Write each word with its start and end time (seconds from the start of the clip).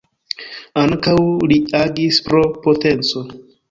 Ankaŭ 0.85 1.15
li 1.53 1.61
agis 1.83 2.21
pro 2.31 2.45
potenco. 2.67 3.29